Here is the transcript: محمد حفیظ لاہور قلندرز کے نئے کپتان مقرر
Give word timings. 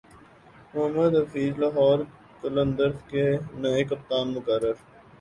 محمد 0.73 1.13
حفیظ 1.17 1.53
لاہور 1.59 1.99
قلندرز 2.41 2.97
کے 3.09 3.25
نئے 3.61 3.83
کپتان 3.89 4.33
مقرر 4.35 4.73